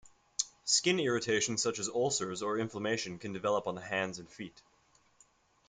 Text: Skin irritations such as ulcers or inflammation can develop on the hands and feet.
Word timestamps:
Skin 0.65 0.99
irritations 0.99 1.61
such 1.61 1.77
as 1.77 1.87
ulcers 1.87 2.41
or 2.41 2.57
inflammation 2.57 3.19
can 3.19 3.33
develop 3.33 3.67
on 3.67 3.75
the 3.75 3.81
hands 3.81 4.17
and 4.17 4.27
feet. 4.27 4.63